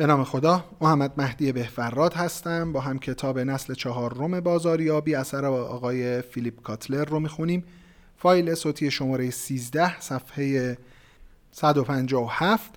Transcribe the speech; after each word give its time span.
به 0.00 0.06
نام 0.06 0.24
خدا 0.24 0.64
محمد 0.80 1.12
مهدی 1.16 1.52
بهفراد 1.52 2.14
هستم. 2.14 2.72
با 2.72 2.80
هم 2.80 2.98
کتاب 2.98 3.38
نسل 3.38 3.74
چهار 3.74 4.14
روم 4.14 4.40
بازاریابی 4.40 5.14
اثر 5.14 5.44
آقای 5.44 6.22
فیلیپ 6.22 6.62
کاتلر 6.62 7.04
رو 7.04 7.20
می‌خونیم. 7.20 7.64
فایل 8.16 8.54
صوتی 8.54 8.90
شماره 8.90 9.30
13 9.30 10.00
صفحه 10.00 10.78
157 11.52 12.74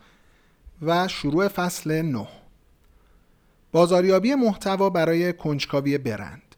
و 0.81 1.07
شروع 1.07 1.47
فصل 1.47 2.01
9 2.01 2.27
بازاریابی 3.71 4.35
محتوا 4.35 4.89
برای 4.89 5.33
کنجکاوی 5.33 5.97
برند. 5.97 6.55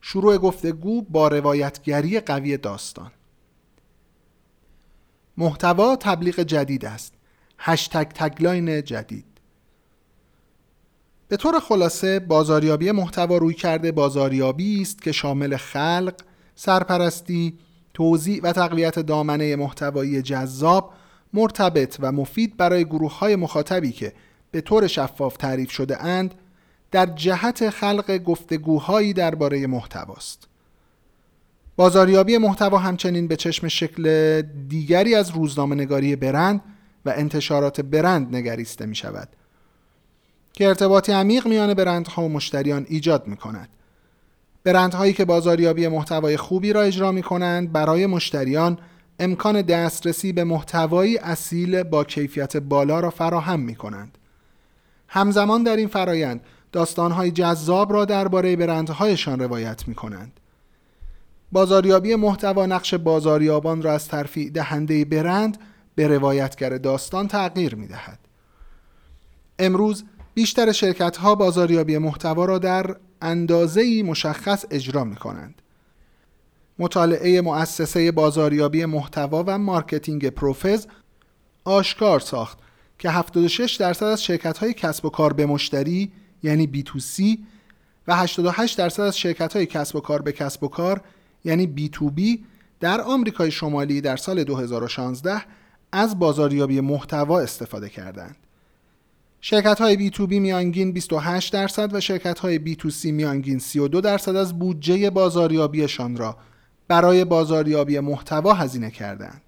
شروع 0.00 0.38
گفتگو 0.38 1.02
با 1.02 1.28
روایتگری 1.28 2.20
قوی 2.20 2.56
داستان. 2.56 3.10
محتوا 5.36 5.96
تبلیغ 5.96 6.40
جدید 6.40 6.84
است. 6.84 7.14
هشتگ 7.58 8.04
تگلاین 8.04 8.82
جدید. 8.82 9.27
به 11.28 11.36
طور 11.36 11.60
خلاصه 11.60 12.20
بازاریابی 12.20 12.90
محتوا 12.90 13.36
روی 13.36 13.54
کرده 13.54 13.92
بازاریابی 13.92 14.82
است 14.82 15.02
که 15.02 15.12
شامل 15.12 15.56
خلق، 15.56 16.14
سرپرستی، 16.54 17.58
توزیع 17.94 18.40
و 18.42 18.52
تقویت 18.52 18.98
دامنه 18.98 19.56
محتوایی 19.56 20.22
جذاب، 20.22 20.92
مرتبط 21.34 21.96
و 22.00 22.12
مفید 22.12 22.56
برای 22.56 22.84
گروه 22.84 23.18
های 23.18 23.36
مخاطبی 23.36 23.92
که 23.92 24.12
به 24.50 24.60
طور 24.60 24.86
شفاف 24.86 25.36
تعریف 25.36 25.70
شده 25.70 26.04
اند 26.04 26.34
در 26.90 27.06
جهت 27.06 27.70
خلق 27.70 28.18
گفتگوهایی 28.18 29.12
درباره 29.12 29.66
محتواست. 29.66 30.48
بازاریابی 31.76 32.38
محتوا 32.38 32.78
همچنین 32.78 33.28
به 33.28 33.36
چشم 33.36 33.68
شکل 33.68 34.42
دیگری 34.68 35.14
از 35.14 35.30
روزنامه 35.30 35.74
نگاری 35.74 36.16
برند 36.16 36.60
و 37.04 37.12
انتشارات 37.16 37.80
برند 37.80 38.36
نگریسته 38.36 38.86
می 38.86 38.94
شود 38.94 39.28
که 40.58 40.68
ارتباطی 40.68 41.12
عمیق 41.12 41.46
میان 41.46 41.74
برندها 41.74 42.22
و 42.22 42.28
مشتریان 42.28 42.86
ایجاد 42.88 43.26
می 43.26 43.36
کند. 43.36 43.68
برندهایی 44.64 45.12
که 45.12 45.24
بازاریابی 45.24 45.88
محتوای 45.88 46.36
خوبی 46.36 46.72
را 46.72 46.82
اجرا 46.82 47.12
می 47.12 47.22
کنند 47.22 47.72
برای 47.72 48.06
مشتریان 48.06 48.78
امکان 49.18 49.62
دسترسی 49.62 50.32
به 50.32 50.44
محتوایی 50.44 51.18
اصیل 51.18 51.82
با 51.82 52.04
کیفیت 52.04 52.56
بالا 52.56 53.00
را 53.00 53.10
فراهم 53.10 53.60
می 53.60 53.74
کنند. 53.74 54.18
همزمان 55.08 55.62
در 55.62 55.76
این 55.76 55.88
فرایند 55.88 56.40
داستانهای 56.72 57.30
جذاب 57.30 57.92
را 57.92 58.04
درباره 58.04 58.56
برندهایشان 58.56 59.40
روایت 59.40 59.88
می 59.88 59.94
کنند. 59.94 60.40
بازاریابی 61.52 62.14
محتوا 62.14 62.66
نقش 62.66 62.94
بازاریابان 62.94 63.82
را 63.82 63.92
از 63.92 64.08
ترفیع 64.08 64.50
دهنده 64.50 65.04
برند 65.04 65.58
به 65.94 66.08
روایتگر 66.08 66.78
داستان 66.78 67.28
تغییر 67.28 67.74
می 67.74 67.86
دهد. 67.86 68.18
امروز 69.58 70.04
بیشتر 70.38 70.72
شرکت 70.72 71.16
ها 71.16 71.34
بازاریابی 71.34 71.98
محتوا 71.98 72.44
را 72.44 72.58
در 72.58 72.96
اندازه 73.22 74.02
مشخص 74.02 74.64
اجرا 74.70 75.04
می 75.04 75.16
کنند. 75.16 75.62
مطالعه 76.78 77.40
مؤسسه 77.40 78.12
بازاریابی 78.12 78.84
محتوا 78.84 79.44
و 79.46 79.58
MarketingProfs 79.58 80.86
آشکار 81.64 82.20
ساخت 82.20 82.58
که 82.98 83.10
76 83.10 83.74
درصد 83.74 84.04
از 84.04 84.24
شرکت 84.24 84.58
های 84.58 84.74
کسب 84.74 85.04
و 85.04 85.10
کار 85.10 85.32
به 85.32 85.46
مشتری 85.46 86.12
یعنی 86.42 86.68
B2C 86.74 87.38
و 88.08 88.16
88 88.16 88.78
درصد 88.78 89.02
از 89.02 89.18
شرکت 89.18 89.56
های 89.56 89.66
کسب 89.66 89.96
و 89.96 90.00
کار 90.00 90.22
به 90.22 90.32
کسب 90.32 90.64
و 90.64 90.68
کار 90.68 91.00
یعنی 91.44 91.74
B2B 91.76 92.38
در 92.80 93.00
آمریکای 93.00 93.50
شمالی 93.50 94.00
در 94.00 94.16
سال 94.16 94.44
2016 94.44 95.42
از 95.92 96.18
بازاریابی 96.18 96.80
محتوا 96.80 97.40
استفاده 97.40 97.88
کردند. 97.88 98.36
شرکت 99.40 99.80
های 99.80 100.10
B2B 100.10 100.32
میانگین 100.32 100.92
28 100.92 101.52
درصد 101.52 101.94
و 101.94 102.00
شرکت 102.00 102.38
های 102.38 102.58
B2C 102.58 103.04
میانگین 103.04 103.58
32 103.58 104.00
درصد 104.00 104.36
از 104.36 104.58
بودجه 104.58 105.10
بازاریابیشان 105.10 106.16
را 106.16 106.36
برای 106.88 107.24
بازاریابی 107.24 107.98
محتوا 107.98 108.52
هزینه 108.52 108.90
کردند. 108.90 109.42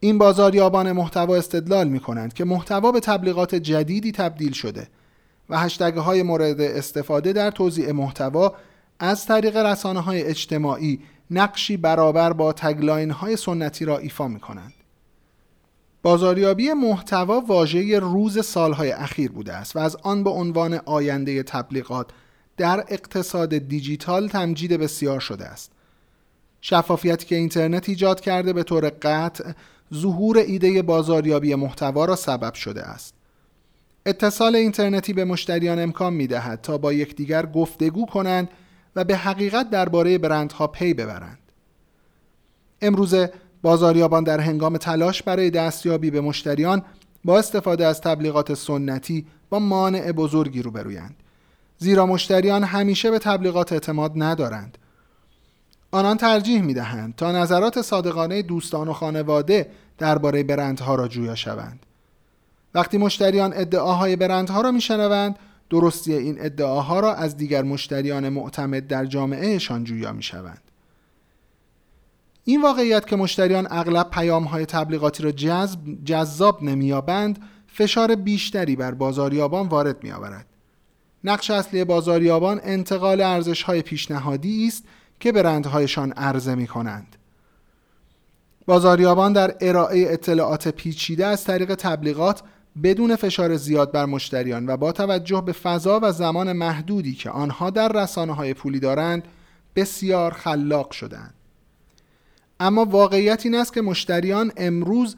این 0.00 0.18
بازاریابان 0.18 0.92
محتوا 0.92 1.36
استدلال 1.36 1.88
می 1.88 2.00
کنند 2.00 2.32
که 2.32 2.44
محتوا 2.44 2.92
به 2.92 3.00
تبلیغات 3.00 3.54
جدیدی 3.54 4.12
تبدیل 4.12 4.52
شده 4.52 4.88
و 5.48 5.58
هشتگ 5.58 5.94
های 5.94 6.22
مورد 6.22 6.60
استفاده 6.60 7.32
در 7.32 7.50
توزیع 7.50 7.92
محتوا 7.92 8.54
از 8.98 9.26
طریق 9.26 9.56
رسانه 9.56 10.00
های 10.00 10.22
اجتماعی 10.22 11.00
نقشی 11.30 11.76
برابر 11.76 12.32
با 12.32 12.52
تگلاین 12.52 13.10
های 13.10 13.36
سنتی 13.36 13.84
را 13.84 13.98
ایفا 13.98 14.28
می 14.28 14.40
کنند. 14.40 14.72
بازاریابی 16.02 16.72
محتوا 16.72 17.40
واژه 17.40 17.98
روز 17.98 18.46
سالهای 18.46 18.92
اخیر 18.92 19.32
بوده 19.32 19.52
است 19.52 19.76
و 19.76 19.78
از 19.78 19.96
آن 19.96 20.24
به 20.24 20.30
عنوان 20.30 20.74
آینده 20.74 21.42
تبلیغات 21.42 22.06
در 22.56 22.84
اقتصاد 22.88 23.58
دیجیتال 23.58 24.28
تمجید 24.28 24.72
بسیار 24.72 25.20
شده 25.20 25.44
است. 25.44 25.72
شفافیتی 26.60 27.26
که 27.26 27.36
اینترنت 27.36 27.88
ایجاد 27.88 28.20
کرده 28.20 28.52
به 28.52 28.62
طور 28.62 28.92
قطع 29.02 29.52
ظهور 29.94 30.38
ایده 30.38 30.82
بازاریابی 30.82 31.54
محتوا 31.54 32.04
را 32.04 32.16
سبب 32.16 32.54
شده 32.54 32.82
است. 32.82 33.14
اتصال 34.06 34.56
اینترنتی 34.56 35.12
به 35.12 35.24
مشتریان 35.24 35.78
امکان 35.78 36.12
می 36.12 36.26
دهد 36.26 36.60
تا 36.60 36.78
با 36.78 36.92
یکدیگر 36.92 37.46
گفتگو 37.46 38.06
کنند 38.06 38.48
و 38.96 39.04
به 39.04 39.16
حقیقت 39.16 39.70
درباره 39.70 40.18
برندها 40.18 40.66
پی 40.66 40.94
ببرند. 40.94 41.38
امروزه 42.82 43.32
بازاریابان 43.62 44.24
در 44.24 44.40
هنگام 44.40 44.76
تلاش 44.76 45.22
برای 45.22 45.50
دستیابی 45.50 46.10
به 46.10 46.20
مشتریان 46.20 46.82
با 47.24 47.38
استفاده 47.38 47.86
از 47.86 48.00
تبلیغات 48.00 48.54
سنتی 48.54 49.26
با 49.50 49.58
مانع 49.58 50.12
بزرگی 50.12 50.62
روبرویند. 50.62 51.16
زیرا 51.78 52.06
مشتریان 52.06 52.64
همیشه 52.64 53.10
به 53.10 53.18
تبلیغات 53.18 53.72
اعتماد 53.72 54.12
ندارند. 54.16 54.78
آنان 55.90 56.16
ترجیح 56.16 56.62
می 56.62 56.74
دهند 56.74 57.14
تا 57.16 57.32
نظرات 57.32 57.82
صادقانه 57.82 58.42
دوستان 58.42 58.88
و 58.88 58.92
خانواده 58.92 59.70
درباره 59.98 60.42
برندها 60.42 60.94
را 60.94 61.08
جویا 61.08 61.34
شوند. 61.34 61.86
وقتی 62.74 62.98
مشتریان 62.98 63.52
ادعاهای 63.56 64.16
برندها 64.16 64.60
را 64.60 64.70
میشنوند 64.70 65.38
درستی 65.70 66.14
این 66.14 66.36
ادعاها 66.40 67.00
را 67.00 67.14
از 67.14 67.36
دیگر 67.36 67.62
مشتریان 67.62 68.28
معتمد 68.28 68.86
در 68.86 69.06
جامعهشان 69.06 69.84
جویا 69.84 70.12
می 70.12 70.22
شوند. 70.22 70.69
این 72.44 72.62
واقعیت 72.62 73.06
که 73.06 73.16
مشتریان 73.16 73.66
اغلب 73.70 74.10
پیام 74.10 74.44
های 74.44 74.66
تبلیغاتی 74.66 75.22
را 75.22 75.32
جذب 75.32 75.78
جذاب 76.04 76.62
نمیابند 76.62 77.38
فشار 77.66 78.14
بیشتری 78.14 78.76
بر 78.76 78.94
بازاریابان 78.94 79.68
وارد 79.68 80.04
می 80.04 80.12
آورد. 80.12 80.46
نقش 81.24 81.50
اصلی 81.50 81.84
بازاریابان 81.84 82.60
انتقال 82.64 83.20
ارزش 83.20 83.62
های 83.62 83.82
پیشنهادی 83.82 84.66
است 84.66 84.84
که 85.20 85.32
برندهایشان 85.32 86.12
عرضه 86.12 86.54
می 86.54 86.66
کنند. 86.66 87.16
بازاریابان 88.66 89.32
در 89.32 89.56
ارائه 89.60 90.06
اطلاعات 90.10 90.68
پیچیده 90.68 91.26
از 91.26 91.44
طریق 91.44 91.74
تبلیغات 91.74 92.42
بدون 92.82 93.16
فشار 93.16 93.56
زیاد 93.56 93.92
بر 93.92 94.06
مشتریان 94.06 94.66
و 94.66 94.76
با 94.76 94.92
توجه 94.92 95.42
به 95.46 95.52
فضا 95.52 96.00
و 96.02 96.12
زمان 96.12 96.52
محدودی 96.52 97.14
که 97.14 97.30
آنها 97.30 97.70
در 97.70 97.88
رسانه 97.88 98.34
های 98.34 98.54
پولی 98.54 98.80
دارند 98.80 99.24
بسیار 99.76 100.32
خلاق 100.32 100.90
شدند. 100.90 101.34
اما 102.60 102.84
واقعیت 102.84 103.46
این 103.46 103.54
است 103.54 103.72
که 103.72 103.82
مشتریان 103.82 104.52
امروز 104.56 105.16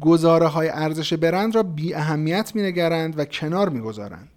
گزاره 0.00 0.46
های 0.46 0.68
ارزش 0.68 1.12
برند 1.12 1.54
را 1.54 1.62
بی 1.62 1.94
اهمیت 1.94 2.54
می 2.54 2.62
نگرند 2.62 3.18
و 3.18 3.24
کنار 3.24 3.68
می 3.68 3.80
گذارند. 3.80 4.28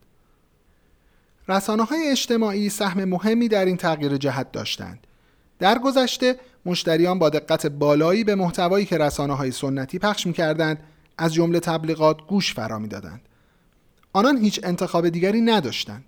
رسانه 1.47 1.83
های 1.83 2.09
اجتماعی 2.09 2.69
سهم 2.69 3.05
مهمی 3.05 3.47
در 3.47 3.65
این 3.65 3.77
تغییر 3.77 4.17
جهت 4.17 4.51
داشتند. 4.51 5.07
در 5.59 5.79
گذشته 5.79 6.39
مشتریان 6.65 7.19
با 7.19 7.29
دقت 7.29 7.67
بالایی 7.67 8.23
به 8.23 8.35
محتوایی 8.35 8.85
که 8.85 8.97
رسانه 8.97 9.33
های 9.33 9.51
سنتی 9.51 9.99
پخش 9.99 10.27
می 10.27 10.33
کردند 10.33 10.79
از 11.17 11.33
جمله 11.33 11.59
تبلیغات 11.59 12.17
گوش 12.27 12.53
فرا 12.53 12.79
می 12.79 12.87
دادند. 12.87 13.21
آنان 14.13 14.37
هیچ 14.37 14.59
انتخاب 14.63 15.09
دیگری 15.09 15.41
نداشتند. 15.41 16.05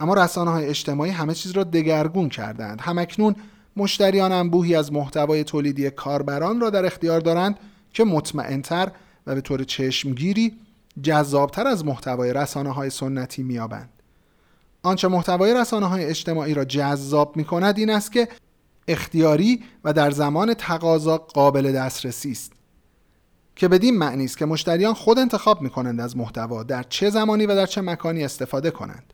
اما 0.00 0.14
رسانه 0.14 0.50
های 0.50 0.66
اجتماعی 0.66 1.10
همه 1.10 1.34
چیز 1.34 1.52
را 1.52 1.64
دگرگون 1.64 2.28
کردند. 2.28 2.80
همکنون 2.80 3.36
مشتریان 3.76 4.32
انبوهی 4.32 4.74
از 4.74 4.92
محتوای 4.92 5.44
تولیدی 5.44 5.90
کاربران 5.90 6.60
را 6.60 6.70
در 6.70 6.86
اختیار 6.86 7.20
دارند 7.20 7.58
که 7.92 8.04
مطمئنتر 8.04 8.92
و 9.26 9.34
به 9.34 9.40
طور 9.40 9.64
چشمگیری 9.64 10.56
جذابتر 11.02 11.66
از 11.66 11.84
محتوای 11.84 12.32
رسانه 12.32 12.72
های 12.72 12.90
سنتی 12.90 13.42
میابند. 13.42 13.88
آنچه 14.82 15.08
محتوای 15.08 15.54
رسانه 15.54 15.86
های 15.86 16.04
اجتماعی 16.04 16.54
را 16.54 16.64
جذاب 16.64 17.36
می 17.36 17.44
کند 17.44 17.78
این 17.78 17.90
است 17.90 18.12
که 18.12 18.28
اختیاری 18.88 19.64
و 19.84 19.92
در 19.92 20.10
زمان 20.10 20.54
تقاضا 20.54 21.18
قابل 21.18 21.72
دسترسی 21.72 22.30
است 22.30 22.52
که 23.56 23.68
بدین 23.68 23.98
معنی 23.98 24.24
است 24.24 24.38
که 24.38 24.46
مشتریان 24.46 24.94
خود 24.94 25.18
انتخاب 25.18 25.62
می 25.62 25.70
کنند 25.70 26.00
از 26.00 26.16
محتوا 26.16 26.62
در 26.62 26.82
چه 26.82 27.10
زمانی 27.10 27.46
و 27.46 27.54
در 27.54 27.66
چه 27.66 27.80
مکانی 27.80 28.24
استفاده 28.24 28.70
کنند 28.70 29.12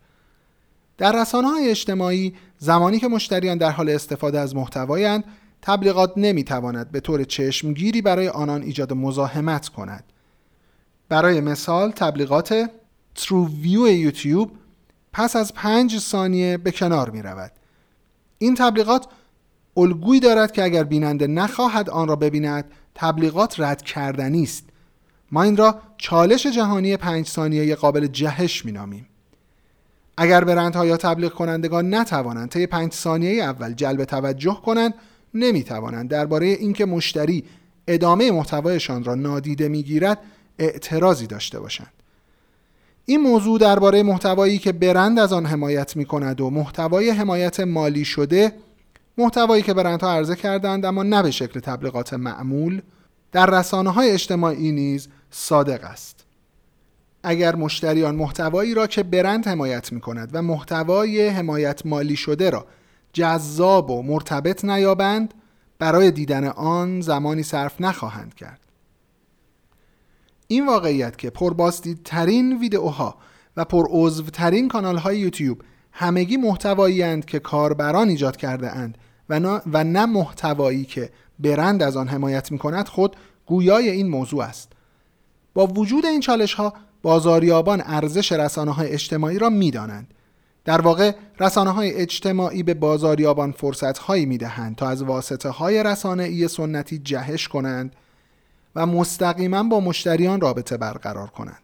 در 0.98 1.20
رسانه 1.22 1.48
های 1.48 1.70
اجتماعی 1.70 2.34
زمانی 2.58 2.98
که 2.98 3.08
مشتریان 3.08 3.58
در 3.58 3.70
حال 3.70 3.88
استفاده 3.88 4.38
از 4.40 4.56
محتوایند 4.56 5.24
تبلیغات 5.62 6.12
نمی‌تواند 6.16 6.90
به 6.90 7.00
طور 7.00 7.24
چشمگیری 7.24 8.02
برای 8.02 8.28
آنان 8.28 8.62
ایجاد 8.62 8.92
مزاحمت 8.92 9.68
کند. 9.68 10.04
برای 11.08 11.40
مثال 11.40 11.90
تبلیغات 11.90 12.70
ترو 13.14 13.48
ویو 13.48 13.88
یوتیوب 13.88 14.50
پس 15.12 15.36
از 15.36 15.54
پنج 15.54 15.98
ثانیه 15.98 16.56
به 16.56 16.70
کنار 16.70 17.10
می 17.10 17.22
رود. 17.22 17.52
این 18.38 18.54
تبلیغات 18.54 19.06
الگویی 19.76 20.20
دارد 20.20 20.52
که 20.52 20.64
اگر 20.64 20.84
بیننده 20.84 21.26
نخواهد 21.26 21.90
آن 21.90 22.08
را 22.08 22.16
ببیند 22.16 22.64
تبلیغات 22.94 23.60
رد 23.60 23.82
کردنی 23.82 24.42
است. 24.42 24.64
ما 25.32 25.42
این 25.42 25.56
را 25.56 25.80
چالش 25.98 26.46
جهانی 26.46 26.96
پنج 26.96 27.26
ثانیه 27.26 27.74
قابل 27.74 28.06
جهش 28.06 28.64
مینامیم. 28.64 29.06
اگر 30.22 30.44
برندها 30.44 30.86
یا 30.86 30.96
تبلیغ 30.96 31.32
کنندگان 31.32 31.94
نتوانند 31.94 32.48
طی 32.48 32.66
پنج 32.66 32.92
ثانیه 32.92 33.42
اول 33.42 33.72
جلب 33.72 34.04
توجه 34.04 34.60
کنند 34.64 34.94
نمی‌توانند 35.34 36.10
درباره 36.10 36.46
اینکه 36.46 36.84
مشتری 36.84 37.44
ادامه 37.88 38.30
محتوایشان 38.30 39.04
را 39.04 39.14
نادیده 39.14 39.68
می‌گیرد 39.68 40.18
اعتراضی 40.58 41.26
داشته 41.26 41.60
باشند. 41.60 41.92
این 43.04 43.20
موضوع 43.20 43.58
درباره 43.58 44.02
محتوایی 44.02 44.58
که 44.58 44.72
برند 44.72 45.18
از 45.18 45.32
آن 45.32 45.46
حمایت 45.46 45.96
می 45.96 46.04
کند 46.04 46.40
و 46.40 46.50
محتوای 46.50 47.10
حمایت 47.10 47.60
مالی 47.60 48.04
شده 48.04 48.52
محتوایی 49.18 49.62
که 49.62 49.74
برندها 49.74 50.12
عرضه 50.12 50.36
کردند 50.36 50.84
اما 50.84 51.02
نه 51.02 51.22
به 51.22 51.30
شکل 51.30 51.60
تبلیغات 51.60 52.14
معمول 52.14 52.82
در 53.32 53.46
رسانه 53.46 53.90
های 53.90 54.10
اجتماعی 54.10 54.72
نیز 54.72 55.08
صادق 55.30 55.84
است. 55.84 56.24
اگر 57.22 57.56
مشتریان 57.56 58.14
محتوایی 58.14 58.74
را 58.74 58.86
که 58.86 59.02
برند 59.02 59.46
حمایت 59.48 59.92
می 59.92 60.00
کند 60.00 60.30
و 60.32 60.42
محتوای 60.42 61.28
حمایت 61.28 61.86
مالی 61.86 62.16
شده 62.16 62.50
را 62.50 62.66
جذاب 63.12 63.90
و 63.90 64.02
مرتبط 64.02 64.64
نیابند 64.64 65.34
برای 65.78 66.10
دیدن 66.10 66.44
آن 66.44 67.00
زمانی 67.00 67.42
صرف 67.42 67.80
نخواهند 67.80 68.34
کرد. 68.34 68.60
این 70.46 70.66
واقعیت 70.66 71.18
که 71.18 71.30
پربازدیدترین 71.30 72.58
ویدئوها 72.58 73.16
و 73.56 73.64
پر 73.64 74.10
ترین 74.32 74.68
کانال 74.68 74.96
های 74.96 75.18
یوتیوب 75.18 75.62
همگی 75.92 76.36
محتوایی 76.36 77.20
که 77.20 77.38
کاربران 77.38 78.08
ایجاد 78.08 78.36
کرده 78.36 78.70
اند 78.70 78.98
و 79.28 79.40
نه, 79.40 79.60
و 79.72 79.84
نه 79.84 80.06
محتوایی 80.06 80.84
که 80.84 81.10
برند 81.38 81.82
از 81.82 81.96
آن 81.96 82.08
حمایت 82.08 82.52
می 82.52 82.58
کند 82.58 82.88
خود 82.88 83.16
گویای 83.46 83.90
این 83.90 84.08
موضوع 84.08 84.44
است. 84.44 84.72
با 85.54 85.66
وجود 85.66 86.06
این 86.06 86.20
چالش 86.20 86.54
ها 86.54 86.74
بازاریابان 87.02 87.82
ارزش 87.86 88.32
رسانه 88.32 88.72
های 88.72 88.88
اجتماعی 88.88 89.38
را 89.38 89.50
می 89.50 89.70
دانند. 89.70 90.14
در 90.64 90.80
واقع 90.80 91.12
رسانه 91.40 91.70
های 91.70 91.94
اجتماعی 91.94 92.62
به 92.62 92.74
بازاریابان 92.74 93.52
فرصت 93.52 93.98
هایی 93.98 94.26
می 94.26 94.38
دهند 94.38 94.76
تا 94.76 94.88
از 94.88 95.02
واسطه 95.02 95.48
های 95.48 95.82
رسانه 95.82 96.22
ای 96.22 96.48
سنتی 96.48 96.98
جهش 96.98 97.48
کنند 97.48 97.96
و 98.74 98.86
مستقیما 98.86 99.62
با 99.62 99.80
مشتریان 99.80 100.40
رابطه 100.40 100.76
برقرار 100.76 101.26
کنند. 101.26 101.62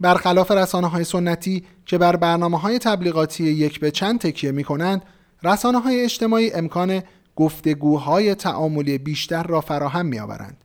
برخلاف 0.00 0.50
رسانه 0.50 0.86
های 0.86 1.04
سنتی 1.04 1.64
که 1.86 1.98
بر 1.98 2.16
برنامه 2.16 2.58
های 2.58 2.78
تبلیغاتی 2.78 3.44
یک 3.44 3.80
به 3.80 3.90
چند 3.90 4.20
تکیه 4.20 4.52
می 4.52 4.64
کنند، 4.64 5.02
رسانه 5.42 5.80
های 5.80 6.00
اجتماعی 6.00 6.52
امکان 6.52 7.02
گفتگوهای 7.36 8.34
تعاملی 8.34 8.98
بیشتر 8.98 9.42
را 9.42 9.60
فراهم 9.60 10.06
می 10.06 10.18
آورند. 10.18 10.61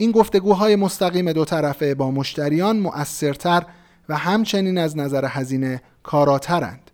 این 0.00 0.10
گفتگوهای 0.10 0.76
مستقیم 0.76 1.32
دو 1.32 1.44
طرفه 1.44 1.94
با 1.94 2.10
مشتریان 2.10 2.78
مؤثرتر 2.78 3.66
و 4.08 4.16
همچنین 4.16 4.78
از 4.78 4.96
نظر 4.96 5.24
هزینه 5.28 5.82
کاراترند. 6.02 6.90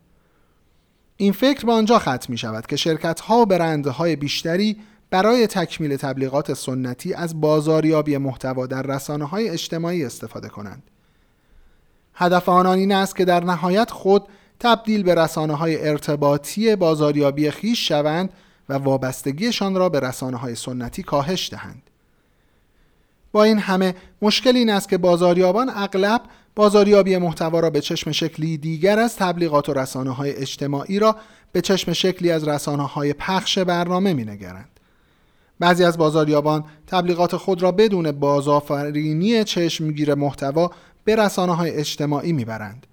این 1.17 1.33
فکر 1.33 1.67
به 1.67 1.73
آنجا 1.73 1.99
ختم 1.99 2.27
می 2.29 2.39
شود 2.39 2.67
که 2.67 2.77
شرکت 2.77 3.21
ها 3.21 3.37
و 3.37 3.47
برندهای 3.47 4.17
بیشتری 4.17 4.77
برای 5.11 5.47
تکمیل 5.47 5.97
تبلیغات 5.97 6.55
سنتی 6.55 7.15
از 7.15 7.41
بازاریابی 7.41 8.17
محتوا 8.17 8.67
در 8.67 8.83
رسانه 8.83 9.25
های 9.25 9.49
اجتماعی 9.49 10.05
استفاده 10.05 10.49
کنند. 10.49 10.83
هدف 12.15 12.49
آنان 12.49 12.79
این 12.79 12.93
است 12.93 13.17
که 13.17 13.25
در 13.25 13.45
نهایت 13.45 13.91
خود 13.91 14.23
تبدیل 14.61 15.03
به 15.03 15.15
رسانه 15.15 15.55
های 15.55 15.89
ارتباطی 15.89 16.77
بازاریابی 16.77 17.51
خیش 17.51 17.89
شوند 17.89 18.33
و 18.69 18.75
وابستگیشان 18.75 19.75
را 19.75 19.89
به 19.89 20.01
رسانه 20.01 20.37
های 20.37 20.55
سنتی 20.55 21.03
کاهش 21.03 21.51
دهند. 21.51 21.86
با 23.37 23.45
این 23.45 23.59
همه 23.59 23.95
مشکل 24.23 24.57
این 24.57 24.71
است 24.71 24.89
که 24.89 24.99
بازاریابان 24.99 25.71
اغلب 25.75 26.21
بازاریابی 26.55 27.17
محتوا 27.17 27.61
را 27.61 27.71
به 27.71 27.81
چشم 27.81 28.13
شکلی 28.13 28.59
دیگر 28.59 28.99
از 28.99 29.17
تبلیغات 29.17 29.69
و 29.69 29.73
رسانه 29.73 30.11
های 30.11 30.37
اجتماعی 30.37 30.99
را 30.99 31.17
به 31.53 31.61
چشم 31.61 31.93
شکلی 31.93 32.31
از 32.31 32.49
رسانه 32.49 32.87
های 32.87 33.13
پخش 33.13 33.59
برنامه 33.59 34.13
می 34.13 34.25
نگرند. 34.25 34.81
بعضی 35.61 35.85
از 35.85 35.99
بازاریابان 35.99 36.65
تبلیغات 36.87 37.37
خود 37.37 37.63
را 37.63 37.73
بدون 37.73 38.13
بازآفرینی 38.13 39.45
چشمگیر 39.45 40.15
محتوا 40.15 40.71
به 41.05 41.17
رسانه 41.17 41.57
های 41.57 41.71
اجتماعی 41.71 42.33
می‌برند. 42.33 42.87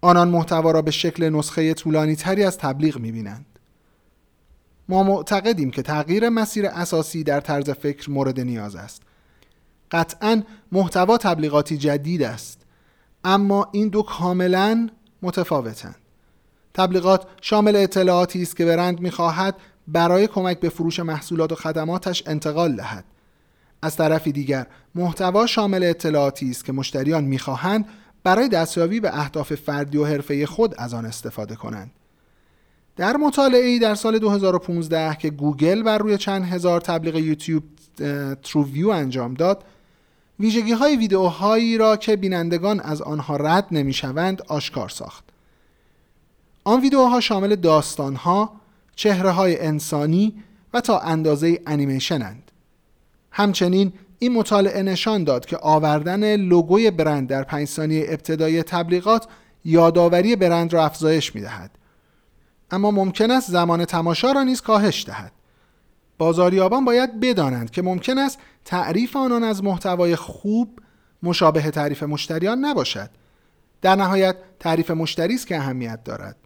آنان 0.00 0.28
محتوا 0.28 0.70
را 0.70 0.82
به 0.82 0.90
شکل 0.90 1.28
نسخه 1.28 1.74
طولانی 1.74 2.16
تری 2.16 2.44
از 2.44 2.58
تبلیغ 2.58 2.98
می‌بینند. 2.98 3.46
ما 4.88 5.02
معتقدیم 5.02 5.70
که 5.70 5.82
تغییر 5.82 6.28
مسیر 6.28 6.66
اساسی 6.66 7.24
در 7.24 7.40
طرز 7.40 7.70
فکر 7.70 8.10
مورد 8.10 8.40
نیاز 8.40 8.76
است. 8.76 9.02
قطعا 9.90 10.42
محتوا 10.72 11.16
تبلیغاتی 11.18 11.76
جدید 11.76 12.22
است. 12.22 12.60
اما 13.24 13.68
این 13.72 13.88
دو 13.88 14.02
کاملا 14.02 14.88
متفاوتند. 15.22 15.96
تبلیغات 16.74 17.26
شامل 17.40 17.76
اطلاعاتی 17.76 18.42
است 18.42 18.56
که 18.56 18.64
برند 18.64 19.00
می‌خواهد 19.00 19.56
برای 19.88 20.26
کمک 20.26 20.60
به 20.60 20.68
فروش 20.68 21.00
محصولات 21.00 21.52
و 21.52 21.54
خدماتش 21.54 22.22
انتقال 22.26 22.76
دهد. 22.76 23.04
از 23.82 23.96
طرفی 23.96 24.32
دیگر 24.32 24.66
محتوا 24.94 25.46
شامل 25.46 25.84
اطلاعاتی 25.84 26.50
است 26.50 26.64
که 26.64 26.72
مشتریان 26.72 27.24
می‌خواهند 27.24 27.88
برای 28.24 28.48
دستیابی 28.48 29.00
به 29.00 29.18
اهداف 29.18 29.54
فردی 29.54 29.98
و 29.98 30.04
حرفه 30.04 30.46
خود 30.46 30.74
از 30.78 30.94
آن 30.94 31.06
استفاده 31.06 31.56
کنند. 31.56 31.90
در 32.96 33.16
مطالعه 33.16 33.66
ای 33.66 33.78
در 33.78 33.94
سال 33.94 34.18
2015 34.18 35.14
که 35.14 35.30
گوگل 35.30 35.82
بر 35.82 35.98
روی 35.98 36.18
چند 36.18 36.44
هزار 36.44 36.80
تبلیغ 36.80 37.16
یوتیوب 37.16 37.64
ویو 38.54 38.88
انجام 38.88 39.34
داد 39.34 39.64
ویژگی 40.40 40.72
های 40.72 40.96
ویدئوهایی 40.96 41.78
را 41.78 41.96
که 41.96 42.16
بینندگان 42.16 42.80
از 42.80 43.02
آنها 43.02 43.36
رد 43.36 43.66
نمی 43.70 43.92
شوند 43.92 44.42
آشکار 44.48 44.88
ساخت 44.88 45.24
آن 46.64 46.80
ویدئوها 46.80 47.20
شامل 47.20 47.56
داستانها، 47.56 48.52
چهره 48.96 49.30
های 49.30 49.60
انسانی 49.60 50.34
و 50.74 50.80
تا 50.80 50.98
اندازه 50.98 51.60
انیمیشنند. 51.66 52.50
همچنین 53.30 53.92
این 54.18 54.32
مطالعه 54.32 54.82
نشان 54.82 55.24
داد 55.24 55.46
که 55.46 55.58
آوردن 55.62 56.36
لوگوی 56.36 56.90
برند 56.90 57.28
در 57.28 57.42
پنج 57.42 57.68
ثانیه 57.68 58.06
ابتدای 58.08 58.62
تبلیغات 58.62 59.26
یادآوری 59.64 60.36
برند 60.36 60.72
را 60.72 60.84
افزایش 60.84 61.34
می 61.34 61.40
دهد. 61.40 61.70
اما 62.70 62.90
ممکن 62.90 63.30
است 63.30 63.50
زمان 63.50 63.84
تماشا 63.84 64.32
را 64.32 64.42
نیز 64.42 64.60
کاهش 64.60 65.04
دهد. 65.06 65.32
بازاریابان 66.20 66.84
باید 66.84 67.20
بدانند 67.20 67.70
که 67.70 67.82
ممکن 67.82 68.18
است 68.18 68.38
تعریف 68.64 69.16
آنان 69.16 69.44
از 69.44 69.64
محتوای 69.64 70.16
خوب 70.16 70.78
مشابه 71.22 71.70
تعریف 71.70 72.02
مشتریان 72.02 72.64
نباشد. 72.64 73.10
در 73.82 73.96
نهایت 73.96 74.36
تعریف 74.58 74.90
مشتری 74.90 75.34
است 75.34 75.46
که 75.46 75.56
اهمیت 75.56 76.04
دارد. 76.04 76.36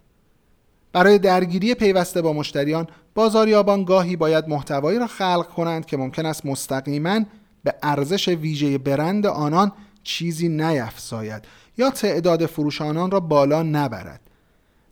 برای 0.92 1.18
درگیری 1.18 1.74
پیوسته 1.74 2.22
با 2.22 2.32
مشتریان 2.32 2.86
بازاریابان 3.14 3.84
گاهی 3.84 4.16
باید 4.16 4.48
محتوایی 4.48 4.98
را 4.98 5.06
خلق 5.06 5.48
کنند 5.48 5.86
که 5.86 5.96
ممکن 5.96 6.26
است 6.26 6.46
مستقیما 6.46 7.20
به 7.64 7.74
ارزش 7.82 8.28
ویژه 8.28 8.78
برند 8.78 9.26
آنان 9.26 9.72
چیزی 10.02 10.48
نیفزاید 10.48 11.44
یا 11.78 11.90
تعداد 11.90 12.46
فروش 12.46 12.80
آنان 12.80 13.10
را 13.10 13.20
بالا 13.20 13.62
نبرد 13.62 14.20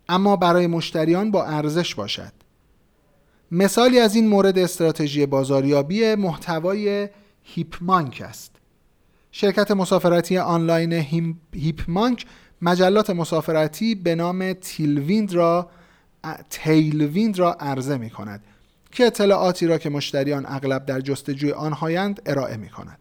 اما 0.09 0.37
برای 0.37 0.67
مشتریان 0.67 1.31
با 1.31 1.45
ارزش 1.45 1.95
باشد 1.95 2.42
مثالی 3.55 3.99
از 3.99 4.15
این 4.15 4.29
مورد 4.29 4.59
استراتژی 4.59 5.27
بازاریابی 5.27 6.15
محتوای 6.15 7.09
هیپمانک 7.43 8.23
است 8.29 8.57
شرکت 9.33 9.71
مسافرتی 9.71 10.39
آنلاین 10.39 10.93
هیپمانک 11.55 12.27
مجلات 12.63 13.11
مسافرتی 13.11 13.95
به 13.95 14.15
نام 14.15 14.53
تیلویند 14.53 15.33
را 15.33 15.71
تیلویند 16.51 17.39
را 17.39 17.53
عرضه 17.53 17.97
می 17.97 18.11
کند 18.11 18.45
که 18.93 19.07
اطلاعاتی 19.07 19.67
را 19.67 19.79
که 19.79 19.91
مشتریان 19.91 20.47
اغلب 20.49 20.87
در 20.87 21.01
جستجوی 21.01 21.53
آنهایند 21.53 22.23
ارائه 22.27 22.57
می 22.57 22.69
کند. 22.69 22.99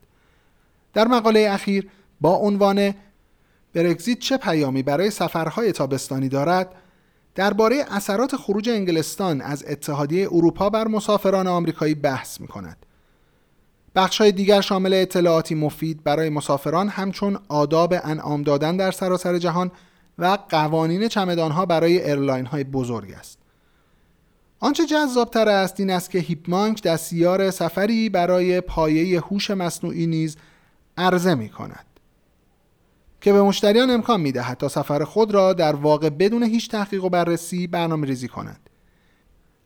در 0.94 1.08
مقاله 1.08 1.50
اخیر 1.52 1.90
با 2.22 2.36
عنوان 2.36 2.94
برگزیت 3.74 4.20
چه 4.20 4.38
پیامی 4.38 4.84
برای 4.84 5.10
سفرهای 5.10 5.72
تابستانی 5.72 6.30
دارد 6.30 6.76
درباره 7.36 7.86
اثرات 7.92 8.36
خروج 8.36 8.70
انگلستان 8.70 9.42
از 9.42 9.64
اتحادیه 9.68 10.28
اروپا 10.32 10.70
بر 10.70 10.88
مسافران 10.88 11.48
آمریکایی 11.48 11.96
بحث 11.96 12.42
می 12.42 12.48
کند. 12.48 12.86
بخش 13.96 14.22
های 14.22 14.32
دیگر 14.32 14.62
شامل 14.62 14.94
اطلاعاتی 14.94 15.56
مفید 15.56 16.04
برای 16.04 16.30
مسافران 16.30 16.90
همچون 16.90 17.40
آداب 17.48 17.94
انعام 18.04 18.44
دادن 18.44 18.78
در 18.78 18.92
سراسر 18.92 19.38
جهان 19.38 19.72
و 20.20 20.38
قوانین 20.50 21.08
چمدانها 21.08 21.66
برای 21.66 22.04
airline 22.04 22.46
های 22.46 22.64
بزرگ 22.64 23.12
است. 23.12 23.40
آنچه 24.60 24.86
جذابتر 24.86 25.50
است 25.50 25.80
این 25.80 25.90
است 25.90 26.10
که 26.12 26.20
Hipmunk 26.20 26.84
دستیار 26.84 27.52
سفری 27.52 28.10
بر 28.10 28.62
پایه 28.62 29.22
هوش 29.22 29.52
مصنوعی 29.52 30.08
نیز 30.08 30.38
عرضه 30.98 31.36
می 31.36 31.50
کند. 31.50 31.86
که 33.22 33.34
به 33.34 33.42
مشتریان 33.42 33.90
امکان 33.90 34.22
می‌دهد 34.22 34.58
تا 34.58 34.68
سفر 34.68 35.04
خود 35.04 35.32
را 35.32 35.54
در 35.54 35.76
واقع 35.76 36.10
بدون 36.10 36.44
هیچ 36.44 36.70
تحقیق 36.70 37.04
و 37.04 37.10
بررسی 37.10 37.68
برنامه 37.68 38.08
ریزی 38.08 38.28
کنند. 38.28 38.70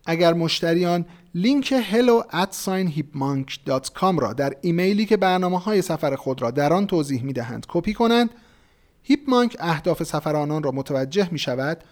اگر 0.05 0.33
مشتریان 0.33 1.05
لینک 1.35 1.73
hello 1.91 2.33
at 2.33 2.69
را 4.19 4.33
در 4.33 4.53
ایمیلی 4.61 5.05
که 5.05 5.17
برنامه 5.17 5.59
های 5.59 5.81
سفر 5.81 6.15
خود 6.15 6.41
را 6.41 6.51
در 6.51 6.73
آن 6.73 6.87
توضیح 6.87 7.23
می 7.23 7.33
دهند 7.33 7.65
کپی 7.69 7.93
کنند 7.93 8.29
هیپمانک 9.03 9.57
اهداف 9.59 10.03
سفر 10.03 10.35
آنان 10.35 10.63
را 10.63 10.71
متوجه 10.71 11.29
می 11.31 11.39
شود 11.39 11.83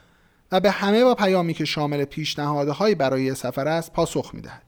و 0.52 0.60
به 0.60 0.72
همه 0.72 1.04
با 1.04 1.16
پیامی 1.16 1.54
که 1.54 1.66
شامل 1.66 2.06
پیشنهادهای 2.06 2.96
برای 2.96 3.36
سفر 3.36 3.68
است 3.68 3.94
پاسخ 3.94 4.32
می 4.34 4.42
دهد. 4.42 4.64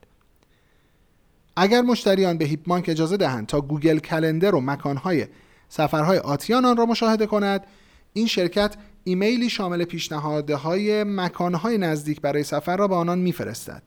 اگر 1.57 1.81
مشتریان 1.81 2.37
به 2.37 2.45
هیپمانک 2.45 2.89
اجازه 2.89 3.17
دهند 3.17 3.47
تا 3.47 3.61
گوگل 3.61 3.99
کلندر 3.99 4.55
و 4.55 4.61
مکانهای 4.61 5.27
سفرهای 5.69 6.17
آتیان 6.17 6.65
آن 6.65 6.77
را 6.77 6.85
مشاهده 6.85 7.25
کند. 7.25 7.67
این 8.13 8.27
شرکت 8.27 8.75
ایمیلی 9.03 9.49
شامل 9.49 9.83
پیشنهادهای 9.83 11.03
مکانهای 11.03 11.77
نزدیک 11.77 12.21
برای 12.21 12.43
سفر 12.43 12.77
را 12.77 12.87
به 12.87 12.95
آنان 12.95 13.19
میفرستد. 13.19 13.83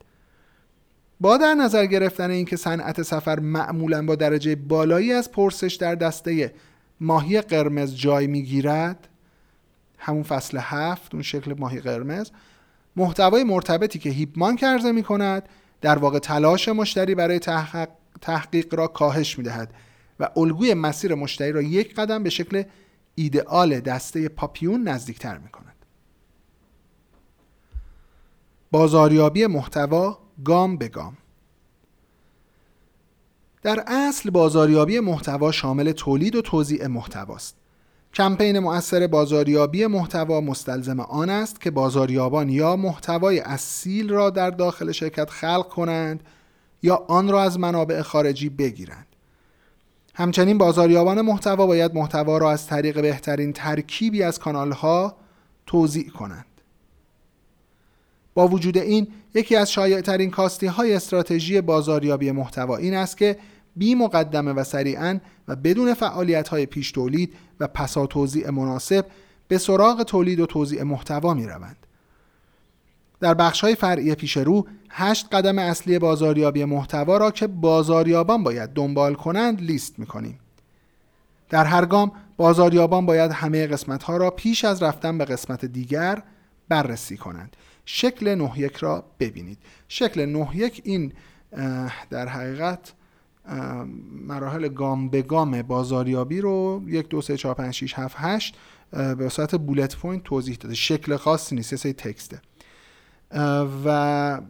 با 1.21 1.37
در 1.37 1.55
نظر 1.55 1.87
گرفتن 1.87 2.31
اینکه 2.31 2.57
صنعت 2.57 3.03
سفر 3.03 3.41
معمولا 3.41 4.07
با 4.07 4.15
درجه 4.15 4.55
بالایی 4.55 5.13
از 5.13 5.33
پرسش 5.33 5.75
در 5.75 5.95
دسته 5.95 6.55
ماهی 7.01 7.41
قرمز 7.41 7.95
جای 7.95 8.27
می‌گیرد 8.27 9.09
همون 9.99 10.23
فصل 10.23 10.59
هفت 10.61 11.15
اون 11.15 11.23
شکل 11.23 11.55
ماهی 11.59 11.81
قرمز 11.81 12.31
محتوای 12.97 13.45
مرتبطی 13.45 13.99
که 13.99 14.11
هیپمان 14.11 14.59
عرضه 14.63 14.93
می 14.93 15.03
کند 15.03 15.49
در 15.81 15.99
واقع 15.99 16.19
تلاش 16.19 16.69
مشتری 16.69 17.15
برای 17.15 17.39
تحقیق, 17.39 17.89
تحقیق 18.21 18.75
را 18.75 18.87
کاهش 18.87 19.39
می 19.39 19.45
دهد 19.45 19.75
و 20.21 20.29
الگوی 20.37 20.75
مسیر 20.75 21.15
مشتری 21.15 21.53
را 21.53 21.63
یک 21.63 21.95
قدم 21.95 22.23
به 22.23 22.31
شکل 22.31 22.63
ایدئال 23.15 23.81
دسته 23.81 24.29
پاپیون 24.29 24.89
نزدیکتر 24.89 25.39
می 25.39 25.49
کند. 25.49 25.75
بازاریابی 28.71 29.47
محتوا 29.47 30.19
گام 30.45 30.77
به 30.77 30.89
گام 30.89 31.17
در 33.63 33.85
اصل 33.87 34.31
بازاریابی 34.31 35.01
محتوا 35.01 35.53
شامل 35.53 35.93
تولید 35.93 36.37
و 36.37 36.43
توزیع 36.43 36.87
محتواست. 36.87 37.57
کمپین 38.15 38.59
مؤثر 38.59 39.07
بازاریابی 39.07 39.87
محتوا 39.87 40.41
مستلزم 40.41 41.01
آن 41.01 41.31
است 41.31 41.61
که 41.61 41.71
بازاریابان 41.71 42.49
یا 42.49 42.77
محتوای 42.77 43.41
اصیل 43.41 44.11
را 44.11 44.31
در 44.31 44.51
داخل 44.51 44.93
شرکت 44.93 45.31
خلق 45.31 45.69
کنند 45.69 46.25
یا 46.83 46.97
آن 47.09 47.29
را 47.29 47.43
از 47.43 47.59
منابع 47.59 48.03
خارجی 48.03 48.49
بگیرند. 48.49 49.08
همچنین 50.19 50.59
بازاریابان 50.59 51.21
محتوا 51.21 51.67
باید 51.67 51.95
محتوا 51.95 52.39
را 52.39 52.53
از 52.53 52.67
طریق 52.67 53.03
بهترین 53.03 53.53
ترکیبی 53.53 54.23
از 54.23 54.39
کانالها 54.39 55.17
توضیح 55.67 56.09
کنند. 56.09 56.45
با 58.35 58.49
وجود 58.49 58.79
این 58.79 59.09
یکی 59.35 59.57
از 59.57 59.73
شایعترین 59.73 60.31
کاستی 60.31 60.67
های 60.67 60.95
استراتژی 60.95 61.61
بازاریابی 61.61 62.31
محتوا 62.31 62.77
این 62.77 62.95
است 62.95 63.17
که 63.17 63.39
بی 63.77 63.95
مقدمه 63.95 64.53
و 64.53 64.65
سریعا 64.65 65.21
و 65.49 65.57
بدون 65.57 65.95
فعالیت 65.95 66.49
های 66.49 66.67
پیش 66.67 66.93
تولید 66.93 67.35
و 67.61 67.67
پسا 67.67 68.07
توزیع 68.07 68.51
مناسب 68.51 69.07
به 69.49 69.59
سراغ 69.59 70.03
تولید 70.03 70.41
و 70.41 70.47
توزیع 70.47 70.83
محتوا 70.83 71.35
می 71.35 71.47
روند. 71.47 71.77
در 73.21 73.35
بخش 73.35 73.61
های 73.61 73.75
فرعی 73.75 74.15
پیش 74.15 74.37
رو 74.37 74.67
هشت 74.91 75.27
قدم 75.33 75.59
اصلی 75.59 75.99
بازاریابی 75.99 76.65
محتوا 76.65 77.17
را 77.17 77.31
که 77.31 77.47
بازاریابان 77.47 78.43
باید 78.43 78.71
دنبال 78.71 79.15
کنند 79.15 79.61
لیست 79.61 79.99
می 79.99 80.07
کنیم. 80.07 80.39
در 81.49 81.65
هر 81.65 81.85
گام 81.85 82.13
بازاریابان 82.37 83.07
باید 83.07 83.31
همه 83.31 83.67
قسمت 83.67 84.03
ها 84.03 84.17
را 84.17 84.31
پیش 84.31 84.65
از 84.65 84.83
رفتن 84.83 85.19
به 85.19 85.25
قسمت 85.25 85.65
دیگر 85.65 86.23
بررسی 86.69 87.17
کنند. 87.17 87.57
شکل 87.85 88.35
نه 88.35 88.53
یک 88.57 88.77
را 88.77 89.05
ببینید. 89.21 89.59
شکل 89.89 90.27
نه 90.27 90.49
یک 90.55 90.83
این 90.85 91.13
در 92.11 92.29
حقیقت 92.29 92.93
مراحل 94.27 94.69
گام 94.69 95.09
به 95.09 95.23
گام 95.23 95.63
بازاریابی 95.63 96.41
رو 96.41 96.83
یک 96.87 97.09
دو 97.09 97.21
سه 97.23 97.37
چهار 97.37 97.55
پنج 97.55 97.75
شیش 97.75 97.95
هفت 97.95 98.17
هشت 98.19 98.57
به 98.91 99.29
صورت 99.29 99.55
bullet 99.55 99.97
point 99.97 100.23
توضیح 100.25 100.57
داده 100.57 100.75
شکل 100.75 101.17
خاصی 101.17 101.55
نیست 101.55 101.87
یه 101.87 101.93
text 101.93 102.31
ه 102.31 102.41
و 103.85 104.41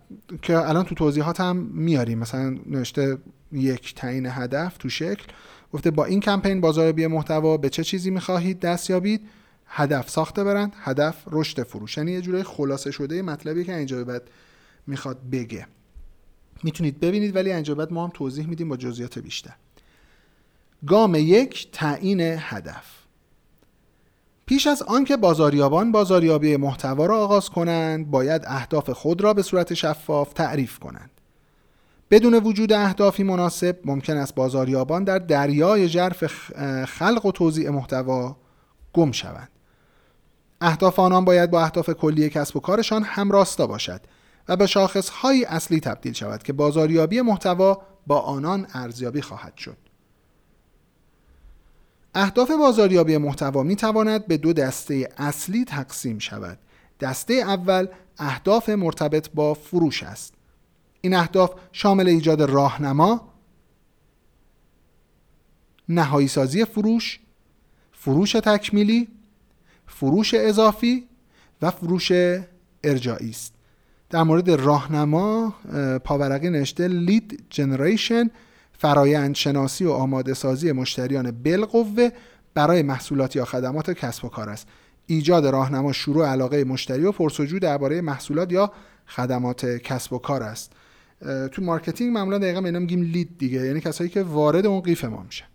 که 0.43 0.59
الان 0.59 0.85
تو 0.85 0.95
توضیحات 0.95 1.41
هم 1.41 1.57
میاریم. 1.57 2.19
مثلا 2.19 2.59
نوشته 2.67 3.19
یک 3.53 3.95
تعیین 3.95 4.27
هدف 4.27 4.77
تو 4.79 4.89
شکل. 4.89 5.25
گفته 5.73 5.91
با 5.91 6.05
این 6.05 6.21
کمپین 6.21 6.61
بازاریابی 6.61 7.07
محتوا 7.07 7.57
به 7.57 7.71
چه 7.71 7.85
چیزی 7.85 8.11
می‌خواهید 8.11 8.61
دست 8.61 8.91
یابید 8.91 9.21
هدف 9.67 10.11
ساخته 10.11 10.45
برند 10.45 10.73
هدف 10.79 11.25
رشد 11.31 11.63
فروش. 11.63 11.97
یعنی 11.97 12.13
یه 12.13 12.21
جورای 12.21 12.43
خلاصه 12.43 12.91
شده 12.91 13.23
مطلبی 13.23 13.65
که 13.65 13.77
اینجا 13.77 14.05
بعد 14.05 14.23
می‌خواد 14.87 15.19
بگه. 15.33 15.67
می‌تونید 16.63 17.01
ببینید 17.01 17.37
ولی 17.37 17.53
اینجا 17.53 17.75
بعد 17.75 17.93
ما 17.93 18.05
هم 18.05 18.11
توضیح 18.15 18.47
میدیم 18.47 18.69
با 18.69 18.77
جزئیات 18.77 19.19
بیشتر. 19.19 19.55
گام 20.87 21.15
یک 21.15 21.69
تعیین 21.73 22.21
هدف. 22.21 22.98
پیش 24.49 24.67
از 24.67 24.83
آنکه 24.83 25.17
بازاریابان 25.17 25.93
بازاریابی 25.93 26.57
محتوا 26.57 27.07
را 27.07 27.19
آغاز 27.19 27.51
کنند 27.51 28.11
باید 28.11 28.43
اهداف 28.47 28.91
خود 28.91 29.21
را 29.21 29.35
به 29.35 29.43
صورت 29.43 29.75
شفاف 29.75 30.33
تعریف 30.33 30.79
کنند. 30.79 31.11
بدون 32.11 32.35
وجود 32.35 32.73
اهدافی 32.73 33.23
مناسب 33.23 33.79
ممکن 33.85 34.17
است 34.17 34.35
بازاریابان 34.35 35.05
در 35.05 35.19
دریای 35.19 35.89
ژرف 35.89 36.27
خلق 36.85 37.27
و 37.27 37.33
توزیع 37.33 37.71
محتوا 37.71 38.37
گم 38.93 39.13
شوند. 39.13 39.49
اهداف 40.61 40.99
آنان 40.99 41.25
باید 41.25 41.51
با 41.51 41.63
اهداف 41.63 41.91
کلی 41.91 42.31
کسب 42.31 42.57
و 42.57 42.61
کارشان 42.61 43.03
همراستا 43.03 43.67
باشد 43.67 44.01
و 44.49 44.57
به 44.57 44.67
شاخصهایی 44.67 45.45
اصلی 45.45 45.81
تبدیل 45.81 46.13
شود 46.13 46.43
که 46.43 46.53
بازاریابی 46.53 47.21
محتوا 47.21 47.83
با 48.07 48.21
آنان 48.21 48.67
ارزیابی 48.75 49.21
خواهد 49.21 49.57
شد. 49.57 49.88
اهداف 52.19 52.51
بازاریابی 52.51 53.17
محتوا 53.17 53.63
می 53.63 53.77
تواند 53.77 54.27
به 54.27 54.37
دو 54.37 54.53
دسته 54.53 55.09
اصلی 55.17 55.65
تقسیم 55.65 56.19
شود. 56.19 56.59
دسته 57.01 57.35
اول 57.35 57.87
اهداف 58.19 58.69
مرتبط 58.69 59.31
با 59.35 59.55
فروش 59.55 60.03
است. 60.03 60.35
این 61.01 61.15
اهداف 61.15 61.55
شامل 61.73 62.09
ایجاد 62.09 62.43
راهنما، 62.43 63.33
نهایی 65.89 66.29
سازی 66.29 66.65
فروش، 66.65 67.21
فروش 67.93 68.33
تکمیلی، 68.33 69.09
فروش 69.87 70.35
اضافی 70.35 71.09
و 71.63 71.71
فروش 71.71 72.13
ارجاعی 72.85 73.31
است. 73.31 73.55
در 74.11 74.23
مورد 74.23 74.51
راهنما 74.51 75.55
پاورقی 76.05 76.51
نوشته 76.51 76.89
لید 76.89 77.45
جنریشن 77.51 78.31
فرایند 78.79 79.35
شناسی 79.35 79.85
و 79.85 79.91
آماده 79.91 80.35
سازی 80.35 80.73
مشتریان 80.73 81.31
بالقوه 81.31 82.09
برای 82.55 82.83
محصولات 82.83 83.37
یا 83.37 83.45
خدمات 83.45 83.91
کسب 83.91 84.25
و 84.25 84.29
کار 84.29 84.49
است. 84.49 84.69
ایجاد 85.07 85.47
راهنما 85.47 85.93
شروع 85.93 86.27
علاقه 86.27 86.65
مشتری 86.65 87.05
و 87.05 87.13
پرسجو 87.13 87.59
درباره 87.59 88.01
محصولات 88.01 88.53
یا 88.53 88.73
خدمات 89.07 89.67
کسب 89.67 90.13
و 90.13 90.19
کار 90.19 90.43
است. 90.43 90.73
تو 91.53 91.63
marketing 91.63 92.15
معمولا 92.15 92.39
دقیقا 92.39 92.61
اینا 92.61 92.79
میگیم 92.79 93.03
lead 93.03 93.39
دیگه 93.39 93.67
یعنی 93.67 93.81
کسایی 93.81 94.11
که 94.11 94.23
وارد 94.23 94.67
اون 94.67 94.81
قیف 94.81 95.05
ما 95.05 95.23
میشن. 95.23 95.47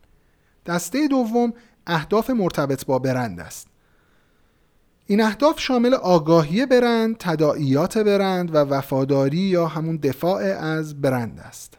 دسته 0.65 1.07
دوم 1.07 1.53
اهداف 1.87 2.29
مرتبط 2.29 2.85
با 2.85 2.99
برند 2.99 3.39
است. 3.39 3.67
این 5.05 5.21
اهداف 5.21 5.59
شامل 5.59 5.93
آگاهی 5.93 6.65
برند، 6.65 7.15
تداعیات 7.19 7.97
برند 7.97 8.55
و 8.55 8.57
وفاداری 8.57 9.37
یا 9.37 9.67
همون 9.67 9.97
دفاع 9.97 10.41
از 10.43 11.01
برند 11.01 11.39
است. 11.39 11.77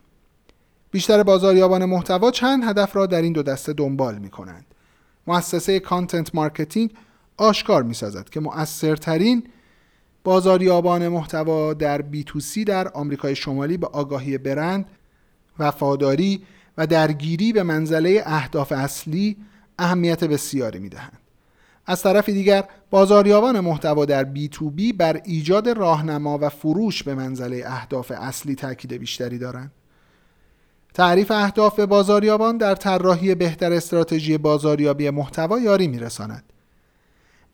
بیشتر 0.95 1.23
بازاریابان 1.23 1.85
محتوا 1.85 2.31
چند 2.31 2.65
هدف 2.65 2.97
را 2.97 3.07
در 3.07 3.23
این 3.23 3.33
دو 3.33 3.43
دسته 3.43 3.73
دنبال 3.73 4.19
می 4.19 4.31
کنند. 4.31 4.65
مؤسسه 5.27 5.81
Content 5.81 6.35
Marketing 6.35 6.91
آشکار 7.37 7.83
می 7.83 7.95
سازد 7.95 8.29
که 8.29 8.41
مؤثرترین 8.41 9.45
بازاریابان 10.25 11.09
محتوا 11.09 11.75
در 11.75 12.03
بی 12.03 12.25
تو 12.25 12.41
سی 12.41 12.65
در 12.65 12.89
آمریکای 12.89 13.37
شمالی 13.37 13.77
به 13.77 13.87
آگاهی 13.87 14.39
برند، 14.39 14.87
وفاداری 15.59 16.43
و 16.79 16.87
درگیری 16.87 17.53
به 17.53 17.63
منزله 17.63 18.23
اهداف 18.27 18.73
اصلی 18.73 19.37
اهمیت 19.79 20.25
بسیاری 20.25 20.79
می 20.79 20.89
دهند. 20.89 21.19
از 21.87 22.03
طرف 22.03 22.29
دیگر 22.29 22.65
بازاریابان 22.91 23.61
محتوا 23.61 24.05
در 24.05 24.25
بی 24.25 24.49
تو 24.49 24.71
بی 24.71 24.93
بر 24.93 25.21
ایجاد 25.25 25.69
راهنما 25.69 26.39
و 26.39 26.49
فروش 26.49 27.03
به 27.03 27.15
منزله 27.15 27.63
اهداف 27.67 28.13
اصلی 28.17 28.55
تاکید 28.55 28.93
بیشتری 28.93 29.39
دارند. 29.39 29.73
تعریف 30.95 31.31
اهداف 31.31 31.81
بازاریابان 31.81 32.57
در 32.57 32.75
طراحی 32.75 33.35
بهتر 33.35 33.73
استراتژی 33.73 34.39
بازاریابی 34.39 35.11
محتوا 35.11 35.59
یاری 35.59 35.89
میرساند. 35.89 36.45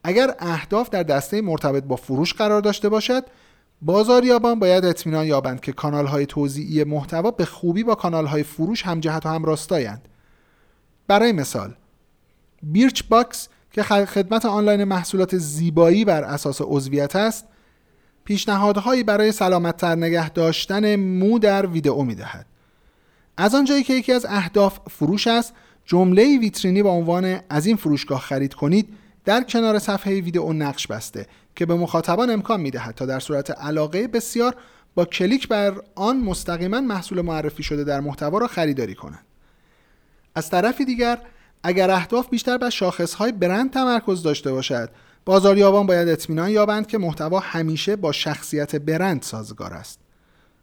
اگر 0.04 0.34
اهداف 0.38 0.90
در 0.90 1.02
دسته 1.02 1.40
مرتبط 1.40 1.84
با 1.84 1.96
فروش 1.96 2.34
قرار 2.34 2.60
داشته 2.60 2.88
باشد، 2.88 3.24
بازاریابان 3.82 4.58
باید 4.58 4.84
اطمینان 4.84 5.26
یابند 5.26 5.60
که 5.60 5.72
کانالهای 5.72 6.26
توزیعی 6.26 6.84
محتوا 6.84 7.30
به 7.30 7.44
خوبی 7.44 7.84
با 7.84 7.94
کانالهای 7.94 8.42
فروش 8.42 8.82
همجهت 8.82 9.26
و 9.26 9.28
همراستایند. 9.28 10.08
برای 11.06 11.32
مثال، 11.32 11.74
Birchbox 12.62 13.48
که 13.72 13.82
خدمت 13.82 14.44
آنلاین 14.46 14.84
محصولات 14.84 15.36
زیبایی 15.36 16.04
بر 16.04 16.24
اساس 16.24 16.60
عضویت 16.64 17.16
است 17.16 17.46
پیشنهادهایی 18.24 19.02
برای 19.02 19.32
سلامتتر 19.32 19.94
نگه 19.94 20.30
داشتن 20.30 20.96
مو 20.96 21.38
در 21.38 21.66
ویدئو 21.66 22.02
می‌دهد 22.02 22.46
از 23.40 23.54
آنجایی 23.54 23.82
که 23.82 23.94
یکی 23.94 24.12
از 24.12 24.26
اهداف 24.28 24.78
فروش 24.90 25.26
است 25.26 25.54
جمله 25.84 26.38
ویترینی 26.38 26.82
با 26.82 26.90
عنوان 26.90 27.40
از 27.50 27.66
این 27.66 27.76
فروشگاه 27.76 28.20
خرید 28.20 28.54
کنید 28.54 28.88
در 29.24 29.42
کنار 29.42 29.78
صفحه 29.78 30.20
ویدئو 30.20 30.52
نقش 30.52 30.86
بسته 30.86 31.26
که 31.56 31.66
به 31.66 31.74
مخاطبان 31.74 32.30
امکان 32.30 32.60
می‌دهد 32.60 32.94
تا 32.94 33.06
در 33.06 33.20
صورت 33.20 33.50
علاقه 33.50 34.08
بسیار 34.08 34.56
با 34.94 35.04
کلیک 35.04 35.48
بر 35.48 35.74
آن 35.94 36.20
مستقیما 36.20 36.80
محصول 36.80 37.20
معرفی 37.20 37.62
شده 37.62 37.84
در 37.84 38.00
محتوا 38.00 38.38
را 38.38 38.46
خریداری 38.46 38.94
کنند. 38.94 39.24
از 40.34 40.50
طرفی 40.50 40.84
دیگر 40.84 41.18
اگر 41.62 41.90
اهداف 41.90 42.28
بیشتر 42.28 42.58
بر 42.58 42.70
شاخصهای 42.70 43.32
برند 43.32 43.72
تمرکز 43.72 44.22
داشته 44.22 44.52
باشد 44.52 44.90
بازاریابان 45.24 45.86
باید 45.86 46.08
اطمینان 46.08 46.50
یابند 46.50 46.86
که 46.86 46.98
محتوا 46.98 47.38
همیشه 47.38 47.96
با 47.96 48.12
شخصیت 48.12 48.76
برند 48.76 49.22
سازگار 49.22 49.72
است. 49.72 49.98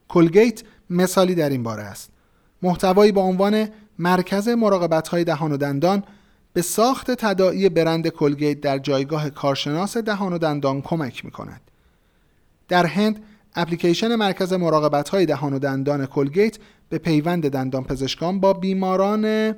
کلگیت 0.07 0.63
مثالی 0.89 1.35
در 1.35 1.49
این 1.49 1.63
باره 1.63 1.83
است. 1.83 2.16
محتوایی 2.61 3.11
با 3.11 3.21
عنوان 3.21 3.67
مرکز 3.99 4.47
مراقبت 4.47 5.07
های 5.07 5.23
دهان 5.23 5.51
و 5.51 5.57
دندان 5.57 6.03
به 6.53 6.61
ساخت 6.61 7.11
تداعی 7.11 7.69
برند 7.69 8.07
کلگیت 8.07 8.61
در 8.61 8.77
جایگاه 8.77 9.29
کارشناس 9.29 9.97
دهان 9.97 10.33
و 10.33 10.37
دندان 10.37 10.81
کمک 10.81 11.25
می 11.25 11.31
کند. 11.31 11.61
در 12.67 12.85
هند 12.85 13.23
اپلیکیشن 13.55 14.15
مرکز 14.15 14.53
مراقبت 14.53 15.09
های 15.09 15.25
دهان 15.25 15.53
و 15.53 15.59
دندان 15.59 16.05
کلگیت 16.05 16.57
به 16.89 16.97
پیوند 16.97 17.49
دندان 17.49 17.83
پزشکان 17.83 18.39
با 18.39 18.53
بیماران 18.53 19.55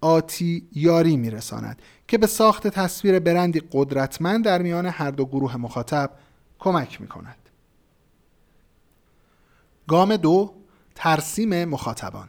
آتی 0.00 0.68
یاری 0.72 1.16
می 1.16 1.30
رساند 1.30 1.82
که 2.08 2.18
به 2.18 2.26
ساخت 2.26 2.68
تصویر 2.68 3.18
برندی 3.18 3.62
قدرتمند 3.72 4.44
در 4.44 4.62
میان 4.62 4.86
هر 4.86 5.10
دو 5.10 5.24
گروه 5.24 5.56
مخاطب 5.56 6.10
کمک 6.58 7.00
می 7.00 7.06
کند. 7.06 7.36
گام 9.88 10.16
دو 10.16 10.54
ترسیم 10.94 11.64
مخاطبان. 11.64 12.28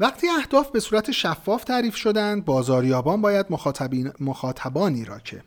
وقتی 0.00 0.28
اهداف 0.28 0.70
به 0.70 0.80
صورت 0.80 1.10
شفاف 1.10 1.64
تعریف 1.64 1.96
شدند 1.96 2.44
بازاریابان 2.44 3.20
باید 3.22 3.46
مخاطبانی 4.20 5.04
را 5.04 5.18
که 5.18 5.42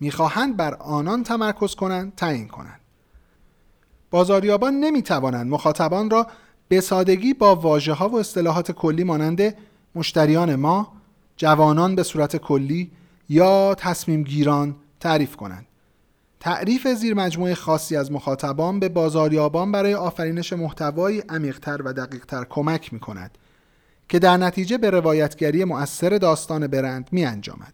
می‌خواهند 0.00 0.56
بر 0.56 0.74
آنان 0.74 1.22
تمرکز 1.22 1.74
کنند 1.74 2.14
تعیین 2.14 2.48
کنند. 2.48 2.80
بازاریابان 4.10 4.74
نمی‌توانند 4.74 5.50
مخاطبان 5.50 6.10
را 6.10 6.26
به 6.68 6.80
سادگی 6.80 7.34
با 7.34 7.54
واجه 7.54 7.92
ها 7.92 8.08
و 8.08 8.18
اصطلاحات 8.18 8.72
کلی 8.72 9.04
مانند 9.04 9.54
مشتریان 9.94 10.54
ما 10.54 10.92
جوانان 11.36 11.94
به 11.94 12.02
صورت 12.02 12.36
کلی 12.36 12.90
یا 13.28 13.74
تصمیم 13.74 14.22
گیران 14.22 14.76
تعریف 15.00 15.36
کنند. 15.36 15.66
تعریف 16.40 16.88
زیر 16.88 17.14
مجموعه 17.14 17.54
خاصی 17.54 17.96
از 17.96 18.12
مخاطبان 18.12 18.80
به 18.80 18.88
بازاریابان 18.88 19.72
برای 19.72 19.94
آفرینش 19.94 20.52
محتوایی 20.52 21.22
عمیقتر 21.28 21.82
و 21.82 21.92
دقیقتر 21.92 22.44
کمک 22.44 22.92
می 22.92 23.00
کند 23.00 23.38
که 24.08 24.18
در 24.18 24.36
نتیجه 24.36 24.78
به 24.78 24.90
روایتگری 24.90 25.64
مؤثر 25.64 26.18
داستان 26.18 26.66
برند 26.66 27.08
می 27.12 27.24
انجامد. 27.24 27.72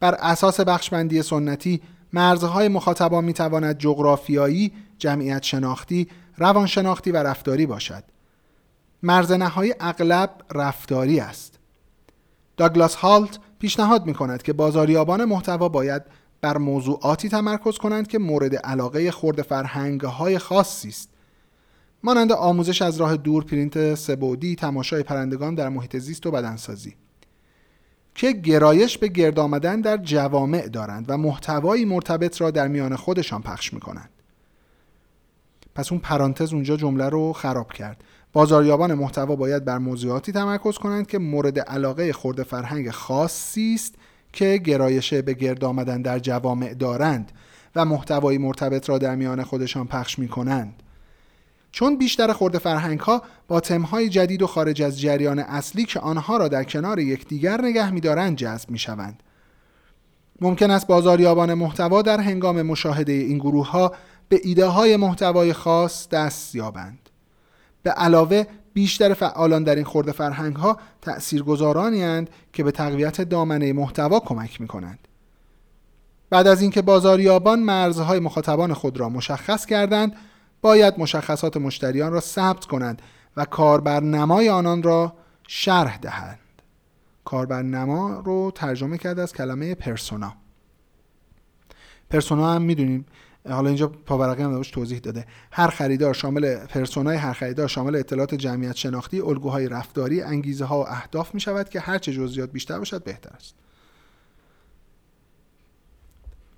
بر 0.00 0.14
اساس 0.14 0.60
بخشبندی 0.60 1.22
سنتی 1.22 1.82
مرزهای 2.12 2.68
مخاطبان 2.68 3.24
می 3.24 3.32
تواند 3.32 3.78
جغرافیایی، 3.78 4.72
جمعیت 4.98 5.42
شناختی، 5.42 6.08
روانشناختی 6.36 7.10
و 7.10 7.16
رفتاری 7.16 7.66
باشد. 7.66 8.04
مرز 9.02 9.32
نهایی 9.32 9.74
اغلب 9.80 10.30
رفتاری 10.54 11.20
است. 11.20 11.58
داگلاس 12.56 12.94
هالت 12.94 13.38
پیشنهاد 13.58 14.06
می 14.06 14.14
کند 14.14 14.42
که 14.42 14.52
بازاریابان 14.52 15.24
محتوا 15.24 15.68
باید 15.68 16.02
بر 16.40 16.58
موضوعاتی 16.58 17.28
تمرکز 17.28 17.78
کنند 17.78 18.08
که 18.08 18.18
مورد 18.18 18.56
علاقه 18.56 19.10
خورد 19.10 19.42
فرهنگ 19.42 20.00
های 20.00 20.38
خاصی 20.38 20.88
است 20.88 21.08
مانند 22.02 22.32
آموزش 22.32 22.82
از 22.82 22.96
راه 22.96 23.16
دور 23.16 23.44
پرینت 23.44 23.94
سبودی 23.94 24.56
تماشای 24.56 25.02
پرندگان 25.02 25.54
در 25.54 25.68
محیط 25.68 25.96
زیست 25.96 26.26
و 26.26 26.30
بدنسازی 26.30 26.94
که 28.14 28.32
گرایش 28.32 28.98
به 28.98 29.08
گرد 29.08 29.38
آمدن 29.38 29.80
در 29.80 29.96
جوامع 29.96 30.68
دارند 30.68 31.04
و 31.08 31.16
محتوایی 31.16 31.84
مرتبط 31.84 32.40
را 32.40 32.50
در 32.50 32.68
میان 32.68 32.96
خودشان 32.96 33.42
پخش 33.42 33.74
می 33.74 33.80
کنند. 33.80 34.10
پس 35.74 35.92
اون 35.92 36.00
پرانتز 36.00 36.52
اونجا 36.52 36.76
جمله 36.76 37.08
رو 37.08 37.32
خراب 37.32 37.72
کرد. 37.72 38.04
بازاریابان 38.32 38.94
محتوا 38.94 39.36
باید 39.36 39.64
بر 39.64 39.78
موضوعاتی 39.78 40.32
تمرکز 40.32 40.78
کنند 40.78 41.06
که 41.06 41.18
مورد 41.18 41.58
علاقه 41.58 42.12
خورد 42.12 42.42
فرهنگ 42.42 42.90
خاصی 42.90 43.74
است 43.74 43.94
که 44.32 44.56
گرایش 44.56 45.14
به 45.14 45.34
گرد 45.34 45.64
آمدن 45.64 46.02
در 46.02 46.18
جوامع 46.18 46.74
دارند 46.74 47.32
و 47.76 47.84
محتوایی 47.84 48.38
مرتبط 48.38 48.88
را 48.88 48.98
در 48.98 49.16
میان 49.16 49.42
خودشان 49.42 49.86
پخش 49.86 50.18
می 50.18 50.28
کنند. 50.28 50.82
چون 51.72 51.98
بیشتر 51.98 52.32
خورده 52.32 52.58
فرهنگ 52.58 53.00
ها 53.00 53.22
با 53.48 53.60
تمهای 53.60 54.08
جدید 54.08 54.42
و 54.42 54.46
خارج 54.46 54.82
از 54.82 55.00
جریان 55.00 55.38
اصلی 55.38 55.84
که 55.84 56.00
آنها 56.00 56.36
را 56.36 56.48
در 56.48 56.64
کنار 56.64 56.98
یکدیگر 56.98 57.60
نگه 57.60 57.90
می‌دارند 57.90 58.36
جذب 58.36 58.70
می‌شوند. 58.70 59.22
ممکن 60.40 60.70
است 60.70 60.86
بازاریابان 60.86 61.54
محتوا 61.54 62.02
در 62.02 62.20
هنگام 62.20 62.62
مشاهده 62.62 63.12
این 63.12 63.38
گروه 63.38 63.70
ها 63.70 63.92
به 64.28 64.40
ایده 64.44 64.66
های 64.66 64.96
محتوای 64.96 65.52
خاص 65.52 66.08
دست 66.08 66.54
یابند. 66.54 67.08
به 67.82 67.90
علاوه 67.90 68.44
بیشتر 68.78 69.14
فعالان 69.14 69.62
در 69.62 69.74
این 69.74 69.84
خورده 69.84 70.12
فرهنگ 70.12 70.56
ها 70.56 70.78
گذارانی 71.46 72.26
که 72.52 72.64
به 72.64 72.70
تقویت 72.70 73.20
دامنه 73.20 73.72
محتوا 73.72 74.20
کمک 74.20 74.60
می 74.60 74.66
کنند. 74.66 74.98
بعد 76.30 76.46
از 76.46 76.62
اینکه 76.62 76.82
بازاریابان 76.82 77.60
مرزهای 77.60 78.20
مخاطبان 78.20 78.74
خود 78.74 79.00
را 79.00 79.08
مشخص 79.08 79.66
کردند 79.66 80.16
باید 80.62 80.94
مشخصات 80.98 81.56
مشتریان 81.56 82.12
را 82.12 82.20
ثبت 82.20 82.64
کنند 82.64 83.02
و 83.36 83.44
کاربرنمای 83.44 84.48
آنان 84.48 84.82
را 84.82 85.12
شرح 85.48 85.96
دهند 85.96 86.38
کاربرنما 87.24 88.22
رو 88.24 88.52
ترجمه 88.54 88.98
کرده 88.98 89.22
از 89.22 89.32
کلمه 89.32 89.74
پرسونا 89.74 90.32
پرسونا 92.10 92.54
هم 92.54 92.62
می‌دونیم 92.62 93.06
حالا 93.54 93.68
اینجا 93.68 93.86
پاورقی 93.86 94.42
هم 94.42 94.62
توضیح 94.62 94.98
داده. 94.98 95.26
هر 95.52 95.68
خریدار 95.68 96.14
شامل 96.14 96.56
پرسونای 96.56 97.16
هر 97.16 97.32
خریدار 97.32 97.68
شامل 97.68 97.96
اطلاعات 97.96 98.34
جمعیت 98.34 98.76
شناختی 98.76 99.20
الگوهای 99.20 99.68
رفتاری 99.68 100.22
انگیزه 100.22 100.64
ها 100.64 100.80
و 100.80 100.88
اهداف 100.88 101.34
می 101.34 101.40
شود 101.40 101.68
که 101.68 101.80
هرچه 101.80 102.12
جزئیات 102.12 102.52
بیشتر 102.52 102.78
باشد 102.78 103.04
بهتر 103.04 103.30
است. 103.36 103.54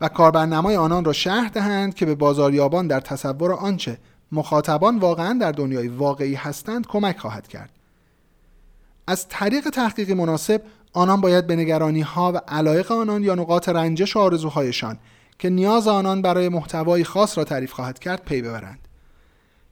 و 0.00 0.08
کاربرنمای 0.08 0.76
آنان 0.76 1.04
را 1.04 1.12
شرح 1.12 1.48
دهند 1.48 1.94
که 1.94 2.06
به 2.06 2.14
بازاریابان 2.14 2.86
در 2.86 3.00
تصور 3.00 3.52
آنچه 3.52 3.98
مخاطبان 4.32 4.98
واقعا 4.98 5.38
در 5.40 5.52
دنیای 5.52 5.88
واقعی 5.88 6.34
هستند 6.34 6.86
کمک 6.86 7.18
خواهد 7.18 7.48
کرد. 7.48 7.70
از 9.06 9.28
طریق 9.28 9.70
تحقیق 9.70 10.10
مناسب 10.10 10.62
آنان 10.92 11.20
باید 11.20 11.46
به 11.46 11.56
نگرانی 11.56 12.00
ها 12.00 12.32
و 12.32 12.36
علایق 12.48 12.92
آنان 12.92 13.24
یا 13.24 13.34
نقاط 13.34 13.68
رنجش 13.68 14.16
و 14.16 14.18
آرزوهایشان 14.18 14.98
که 15.40 15.50
نیاز 15.50 15.88
آنان 15.88 16.22
برای 16.22 16.48
محتوای 16.48 17.04
خاص 17.04 17.38
را 17.38 17.44
تعریف 17.44 17.72
خواهد 17.72 17.98
کرد 17.98 18.24
پی 18.24 18.42
ببرند. 18.42 18.88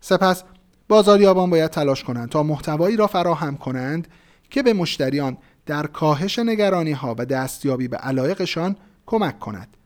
سپس 0.01 0.43
بازاریابان 0.89 1.51
باید 1.51 1.71
تلاش 1.71 2.05
کنند 2.05 2.29
تا 2.29 2.43
محتوایی 2.43 2.97
را 2.97 3.07
فراهم 3.07 3.57
کنند 3.57 4.09
که 4.51 4.63
به 4.63 4.73
مشتریان 4.73 5.39
در 5.67 5.87
کاهش 5.87 6.39
نگرانی 6.39 6.93
ها 6.93 7.15
و 7.19 7.25
دستیابی 7.27 7.89
به 7.89 7.97
علایقشان 7.97 8.77
کمک 9.07 9.39
کند. 9.39 9.77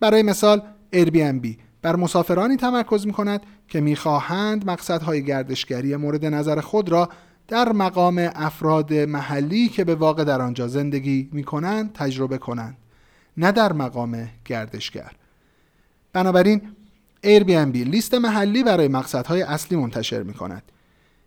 برای 0.00 0.22
مثال 0.22 0.62
Airbnb 0.92 1.48
بر 1.82 1.96
مسافرانی 1.96 2.56
تمرکز 2.56 3.06
می 3.06 3.12
کند 3.12 3.42
که 3.68 3.80
می‌خواهند 3.80 4.70
مقصدهای 4.70 5.24
گردشگری 5.24 5.96
مورد 5.96 6.24
نظر 6.24 6.60
خود 6.60 6.88
را 6.88 7.08
در 7.48 7.72
مقام 7.72 8.30
افراد 8.34 8.94
محلی 8.94 9.68
که 9.68 9.84
به 9.84 9.94
واقع 9.94 10.24
در 10.24 10.42
آنجا 10.42 10.68
زندگی 10.68 11.28
می 11.32 11.44
کنند 11.44 11.92
تجربه 11.92 12.38
کنند. 12.38 12.76
نه 13.36 13.52
در 13.52 13.72
مقام 13.72 14.28
گردشگر. 14.44 15.10
بنابراین 16.12 16.60
Airbnb 17.24 17.76
لیست 17.76 18.14
محلی 18.14 18.62
برای 18.62 18.88
مقصدهای 18.88 19.42
اصلی 19.42 19.78
منتشر 19.78 20.22
می 20.22 20.34
کند 20.34 20.62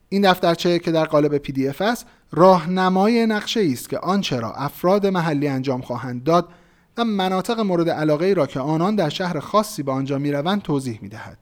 این 0.09 0.31
دفترچه 0.31 0.79
که 0.79 0.91
در 0.91 1.05
قالب 1.05 1.43
PDF 1.43 1.81
است 1.81 2.05
راهنمای 2.31 3.25
نقشه 3.25 3.69
است 3.71 3.89
که 3.89 3.99
آنچه 3.99 4.39
را 4.39 4.53
افراد 4.53 5.07
محلی 5.07 5.47
انجام 5.47 5.81
خواهند 5.81 6.23
داد 6.23 6.49
و 6.97 7.03
مناطق 7.03 7.59
مورد 7.59 7.89
علاقه 7.89 8.25
ای 8.25 8.33
را 8.33 8.47
که 8.47 8.59
آنان 8.59 8.95
در 8.95 9.09
شهر 9.09 9.39
خاصی 9.39 9.83
به 9.83 9.91
آنجا 9.91 10.17
می‌روند 10.17 10.61
توضیح 10.61 10.99
می 11.01 11.09
دهد. 11.09 11.37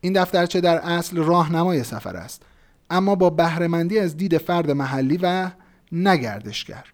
این 0.00 0.12
دفترچه 0.12 0.60
در 0.60 0.78
اصل 0.78 1.16
راهنمای 1.16 1.84
سفر 1.84 2.16
است 2.16 2.42
اما 2.90 3.14
با 3.14 3.30
بهرهمندی 3.30 3.98
از 3.98 4.16
دید 4.16 4.38
فرد 4.38 4.70
محلی 4.70 5.18
و 5.22 5.50
نگردشگر 5.92 6.84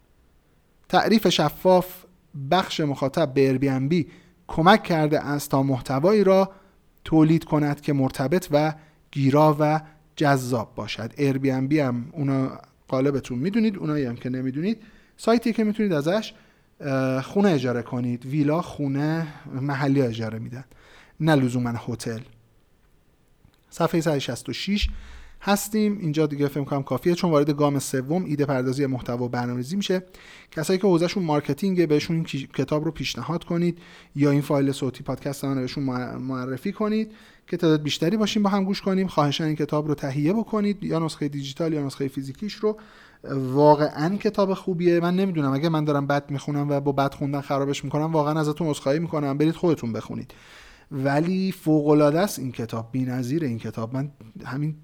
تعریف 0.89 1.29
شفاف 1.29 2.05
بخش 2.51 2.79
مخاطب 2.79 3.33
به 3.33 3.57
Airbnb 3.57 4.05
کمک 4.47 4.83
کرده 4.83 5.19
است 5.19 5.51
تا 5.51 5.63
محتوایی 5.63 6.23
را 6.23 6.51
تولید 7.03 7.43
کند 7.43 7.81
که 7.81 7.93
مرتبط 7.93 8.47
و 8.51 8.73
گیرا 9.11 9.57
و 9.59 9.81
جذاب 10.15 10.75
باشد. 10.75 11.11
Airbnb 11.13 11.73
هم 11.73 12.09
اونو 12.11 12.49
قالبتون 12.87 13.39
می‌دونید 13.39 13.77
اونایی 13.77 14.05
هم 14.05 14.15
که 14.15 14.29
نمی‌دونید 14.29 14.77
سایتی 15.17 15.53
که 15.53 15.63
می‌تونید 15.63 15.93
ازش 15.93 16.33
خونه 17.23 17.49
اجاره 17.49 17.81
کنید. 17.81 18.25
ویلا 18.25 18.61
خونه 18.61 19.27
محلی 19.61 20.01
اجاره 20.01 20.39
میدن. 20.39 20.63
نه 21.19 21.35
لزوما 21.35 21.73
هتل. 21.87 22.19
صفحه 23.69 24.01
166 24.01 24.89
هستیم. 25.41 25.97
اینجا 26.01 26.25
دیگه 26.25 26.47
فکر 26.47 26.63
کنم 26.63 26.83
کافیه 26.83 27.15
چون 27.15 27.31
وارد 27.31 27.49
گام 27.49 27.79
سوم 27.79 28.25
ایده 28.25 28.45
پردازی 28.45 28.85
محتوا 28.85 29.27
برنامه‌ریزی 29.27 29.75
میشه. 29.75 30.03
کسایی 30.51 30.79
که 30.79 30.87
حوزهشون 30.87 31.23
marketing 31.23 31.87
بهشون 31.87 32.15
این 32.15 32.25
کتاب 32.53 32.85
رو 32.85 32.91
پیشنهاد 32.91 33.43
کنید 33.43 33.77
یا 34.15 34.31
این 34.31 34.41
فایل 34.41 34.71
صوتی 34.71 35.03
پادکست 35.03 35.43
رو 35.43 35.55
بهشون 35.55 35.83
معرفی 36.17 36.71
کنید 36.71 37.11
که 37.47 37.57
تعداد 37.57 37.83
بیشتری 37.83 38.17
باشیم 38.17 38.43
با 38.43 38.49
هم 38.49 38.63
گوش 38.63 38.81
کنیم. 38.81 39.07
خواهشان 39.07 39.47
این 39.47 39.55
کتاب 39.55 39.87
رو 39.87 39.95
تهیه 39.95 40.33
بکنید 40.33 40.83
یا 40.83 40.99
نسخه 40.99 41.27
دیجیتال 41.27 41.73
یا 41.73 41.85
نسخه 41.85 42.07
فیزیکیش 42.07 42.53
رو. 42.53 42.77
واقعا 43.33 44.15
کتاب 44.15 44.53
خوبیه. 44.53 44.99
من 44.99 45.15
نمی‌دونم 45.15 45.53
اگه 45.53 45.69
من 45.69 45.85
دارم 45.85 46.07
بد 46.07 46.31
می‌خونم 46.31 46.69
و 46.69 46.79
با 46.79 46.91
بد 46.91 47.13
خوندن 47.13 47.41
خرابش 47.41 47.83
می‌کنم 47.83 48.13
واقعا 48.13 48.39
ازتون 48.39 48.67
عذرخواهی 48.67 48.99
می‌کنم. 48.99 49.37
برید 49.37 49.55
خودتون 49.55 49.93
بخونید. 49.93 50.33
ولی 50.91 51.51
فوق 51.51 51.87
العاده 51.87 52.19
است 52.19 52.39
این 52.39 52.51
کتاب 52.51 52.89
بی‌نظیر 52.91 53.43
این 53.43 53.59
کتاب. 53.59 53.93
من 53.93 54.11
همین 54.45 54.75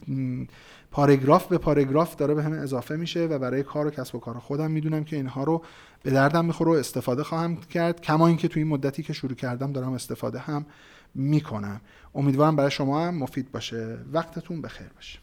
پاراگراف 0.91 1.47
به 1.47 1.57
پاراگراف 1.57 2.15
داره 2.15 2.33
به 2.33 2.43
همه 2.43 2.57
اضافه 2.57 2.95
میشه 2.95 3.25
و 3.25 3.39
برای 3.39 3.63
کار 3.63 3.87
و 3.87 3.89
کسب 3.89 4.15
و 4.15 4.19
کار 4.19 4.39
خودم 4.39 4.71
می‌دونم 4.71 5.03
که 5.03 5.15
اینها 5.15 5.43
رو 5.43 5.63
به 6.03 6.11
دردم 6.11 6.45
می‌خوره 6.45 6.71
و 6.71 6.73
استفاده 6.73 7.23
خواهم 7.23 7.55
کرد. 7.55 8.01
کما 8.01 8.27
اینکه 8.27 8.47
توی 8.47 8.61
این 8.61 8.71
مدتی 8.71 9.03
که 9.03 9.13
شروع 9.13 9.33
کردم 9.35 9.71
دارم 9.71 9.93
استفاده 9.93 10.39
هم 10.39 10.65
می‌کنم. 11.15 11.81
امیدوارم 12.15 12.55
برای 12.55 12.71
شما 12.71 13.07
هم 13.07 13.15
مفید 13.15 13.51
باشه. 13.51 13.97
وقتتون 14.13 14.61
بخیر 14.61 14.87
باشه. 14.95 15.19